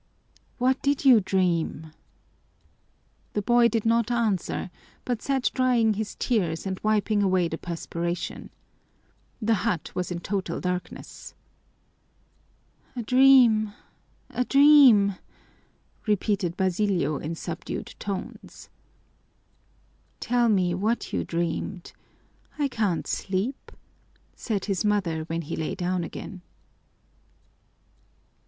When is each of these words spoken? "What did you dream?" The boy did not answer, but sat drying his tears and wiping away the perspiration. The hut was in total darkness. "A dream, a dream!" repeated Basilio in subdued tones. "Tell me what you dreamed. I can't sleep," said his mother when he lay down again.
"What 0.57 0.81
did 0.81 1.05
you 1.05 1.21
dream?" 1.21 1.91
The 3.33 3.43
boy 3.43 3.67
did 3.67 3.85
not 3.85 4.09
answer, 4.09 4.71
but 5.05 5.21
sat 5.21 5.51
drying 5.53 5.93
his 5.93 6.15
tears 6.15 6.65
and 6.65 6.79
wiping 6.81 7.21
away 7.21 7.47
the 7.47 7.59
perspiration. 7.59 8.49
The 9.43 9.53
hut 9.61 9.91
was 9.93 10.09
in 10.09 10.17
total 10.21 10.59
darkness. 10.59 11.35
"A 12.95 13.03
dream, 13.03 13.73
a 14.31 14.43
dream!" 14.43 15.17
repeated 16.07 16.57
Basilio 16.57 17.17
in 17.17 17.35
subdued 17.35 17.93
tones. 17.99 18.69
"Tell 20.19 20.49
me 20.49 20.73
what 20.73 21.13
you 21.13 21.23
dreamed. 21.23 21.93
I 22.57 22.69
can't 22.69 23.05
sleep," 23.05 23.71
said 24.35 24.65
his 24.65 24.83
mother 24.83 25.25
when 25.25 25.43
he 25.43 25.55
lay 25.55 25.75
down 25.75 26.03
again. 26.03 26.41